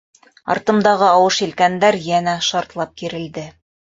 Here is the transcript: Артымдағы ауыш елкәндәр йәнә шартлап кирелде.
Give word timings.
Артымдағы 0.53 1.05
ауыш 1.07 1.37
елкәндәр 1.43 1.99
йәнә 1.99 2.35
шартлап 2.47 2.95
кирелде. 3.03 3.47